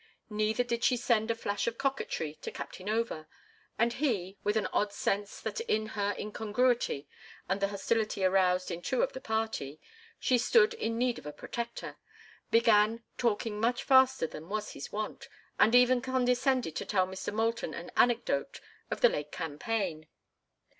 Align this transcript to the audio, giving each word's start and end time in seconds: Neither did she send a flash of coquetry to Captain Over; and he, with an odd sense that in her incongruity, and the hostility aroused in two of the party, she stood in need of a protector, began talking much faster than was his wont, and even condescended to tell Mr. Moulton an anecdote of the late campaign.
Neither 0.31 0.63
did 0.63 0.83
she 0.83 0.97
send 0.97 1.29
a 1.29 1.35
flash 1.35 1.67
of 1.67 1.77
coquetry 1.77 2.33
to 2.41 2.49
Captain 2.49 2.89
Over; 2.89 3.27
and 3.77 3.93
he, 3.93 4.35
with 4.43 4.57
an 4.57 4.65
odd 4.73 4.91
sense 4.91 5.39
that 5.41 5.59
in 5.61 5.89
her 5.93 6.15
incongruity, 6.17 7.07
and 7.47 7.61
the 7.61 7.67
hostility 7.67 8.23
aroused 8.25 8.71
in 8.71 8.81
two 8.81 9.03
of 9.03 9.13
the 9.13 9.21
party, 9.21 9.79
she 10.17 10.39
stood 10.39 10.73
in 10.73 10.97
need 10.97 11.19
of 11.19 11.27
a 11.27 11.31
protector, 11.31 11.97
began 12.49 13.03
talking 13.19 13.59
much 13.61 13.83
faster 13.83 14.25
than 14.25 14.49
was 14.49 14.71
his 14.71 14.91
wont, 14.91 15.29
and 15.59 15.75
even 15.75 16.01
condescended 16.01 16.75
to 16.77 16.85
tell 16.87 17.05
Mr. 17.05 17.31
Moulton 17.31 17.75
an 17.75 17.91
anecdote 17.95 18.59
of 18.89 19.01
the 19.01 19.09
late 19.09 19.31
campaign. 19.31 20.07